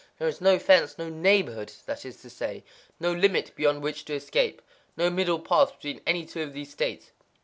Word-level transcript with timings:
"There 0.17 0.27
is 0.27 0.41
no 0.41 0.57
fence," 0.57 0.97
"no 0.97 1.09
neighborhood,"—that 1.09 2.05
is 2.07 2.23
to 2.23 2.29
say, 2.31 2.63
no 2.99 3.13
limit 3.13 3.55
beyond 3.55 3.83
which 3.83 4.03
to 4.05 4.15
escape,—no 4.15 5.11
middle 5.11 5.37
path 5.39 5.75
between 5.77 6.01
any 6.07 6.25
two 6.25 6.41
of 6.41 6.53
these 6.53 6.71
states. 6.71 7.11